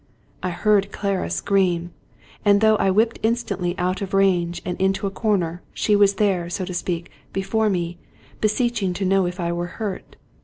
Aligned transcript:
I 0.41 0.49
heard 0.49 0.91
Clara 0.91 1.29
scream; 1.29 1.91
and 2.43 2.59
though 2.59 2.75
I 2.77 2.89
whipped 2.89 3.19
instantly 3.21 3.77
out 3.77 4.01
of 4.01 4.15
range 4.15 4.59
and 4.65 4.75
into 4.81 5.05
a 5.05 5.11
corner, 5.11 5.61
she 5.75 5.95
was 5.95 6.15
there, 6.15 6.49
so 6.49 6.65
to 6.65 6.73
speak, 6.73 7.11
before 7.31 7.69
me, 7.69 7.99
beseeching 8.39 8.93
to 8.93 9.05
know 9.05 9.27
if 9.27 9.39
I 9.39 9.51
were 9.51 9.67
hurt. 9.77 10.15